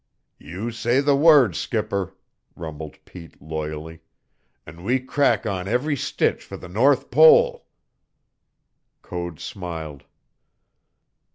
[0.39, 2.15] "You say the word, skipper,"
[2.55, 3.99] rumbled Pete loyally,
[4.65, 7.67] "an' we crack on every stitch fer the north pole!"
[9.03, 10.05] Code smiled.